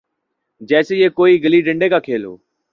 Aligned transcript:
جیسے 0.61 0.95
یہ 0.95 1.09
کوئی 1.09 1.43
گلی 1.43 1.61
ڈنڈے 1.61 1.89
کا 1.89 1.99
کھیل 1.99 2.25
ہو۔ 2.25 2.35